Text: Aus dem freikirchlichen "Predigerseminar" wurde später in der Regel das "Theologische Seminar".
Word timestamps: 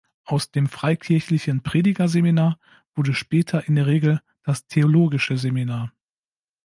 Aus 0.25 0.49
dem 0.49 0.65
freikirchlichen 0.67 1.61
"Predigerseminar" 1.61 2.57
wurde 2.95 3.13
später 3.13 3.67
in 3.67 3.75
der 3.75 3.85
Regel 3.85 4.19
das 4.41 4.65
"Theologische 4.65 5.37
Seminar". 5.37 5.91